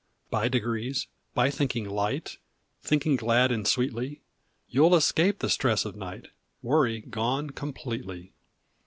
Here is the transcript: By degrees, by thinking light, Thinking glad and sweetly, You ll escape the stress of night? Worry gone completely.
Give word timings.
By 0.31 0.47
degrees, 0.47 1.05
by 1.35 1.51
thinking 1.51 1.87
light, 1.87 2.39
Thinking 2.81 3.17
glad 3.17 3.51
and 3.51 3.67
sweetly, 3.67 4.23
You 4.67 4.87
ll 4.87 4.95
escape 4.95 5.37
the 5.37 5.47
stress 5.51 5.85
of 5.85 5.95
night? 5.95 6.29
Worry 6.63 7.01
gone 7.01 7.51
completely. 7.51 8.33